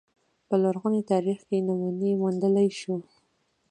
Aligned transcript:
په 0.47 0.55
لرغوني 0.63 1.01
تاریخ 1.11 1.39
کې 1.49 1.57
نمونې 1.67 2.11
موندلای 2.21 2.69
شو 2.79 2.95